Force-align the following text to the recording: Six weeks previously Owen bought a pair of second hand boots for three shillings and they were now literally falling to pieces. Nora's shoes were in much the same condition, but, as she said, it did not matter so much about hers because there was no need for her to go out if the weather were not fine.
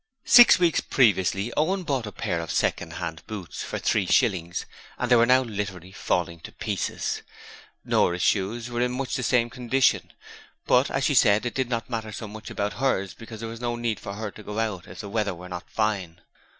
Six 0.25 0.57
weeks 0.57 0.81
previously 0.81 1.53
Owen 1.55 1.83
bought 1.83 2.07
a 2.07 2.11
pair 2.11 2.39
of 2.39 2.49
second 2.49 2.93
hand 2.93 3.21
boots 3.27 3.61
for 3.61 3.77
three 3.77 4.07
shillings 4.07 4.65
and 4.97 5.11
they 5.11 5.15
were 5.15 5.27
now 5.27 5.43
literally 5.43 5.91
falling 5.91 6.39
to 6.39 6.51
pieces. 6.51 7.21
Nora's 7.85 8.23
shoes 8.23 8.67
were 8.71 8.81
in 8.81 8.93
much 8.93 9.13
the 9.15 9.21
same 9.21 9.51
condition, 9.51 10.11
but, 10.65 10.89
as 10.89 11.03
she 11.03 11.13
said, 11.13 11.45
it 11.45 11.53
did 11.53 11.69
not 11.69 11.87
matter 11.87 12.11
so 12.11 12.27
much 12.27 12.49
about 12.49 12.73
hers 12.81 13.13
because 13.13 13.41
there 13.41 13.49
was 13.49 13.61
no 13.61 13.75
need 13.75 13.99
for 13.99 14.15
her 14.15 14.31
to 14.31 14.41
go 14.41 14.57
out 14.57 14.87
if 14.87 15.01
the 15.01 15.07
weather 15.07 15.35
were 15.35 15.47
not 15.49 15.69
fine. 15.69 16.19